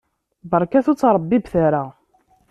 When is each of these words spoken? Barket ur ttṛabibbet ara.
Barket 0.49 0.87
ur 0.91 0.95
ttṛabibbet 0.95 1.53
ara. 1.65 1.83